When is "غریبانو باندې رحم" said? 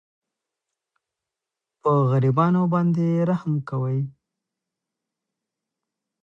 2.09-3.53